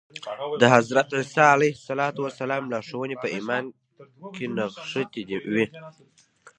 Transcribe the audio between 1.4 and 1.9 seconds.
عليه